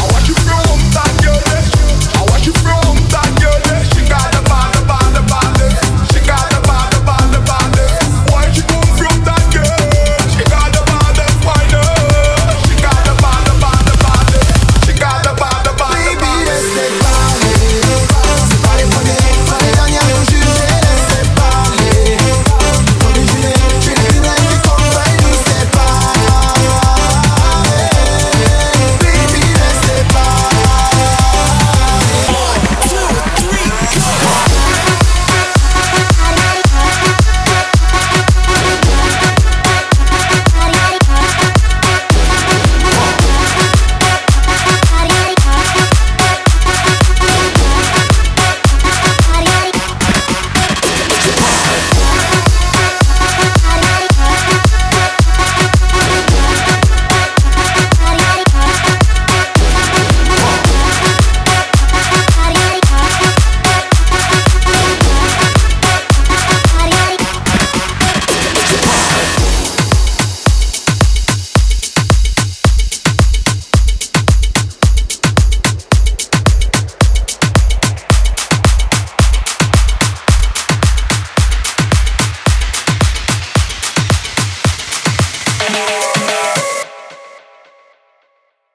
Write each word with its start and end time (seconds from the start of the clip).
I 0.00 0.08
want 0.10 0.26
you 0.26 0.34
to 0.34 0.44
go. 0.44 0.67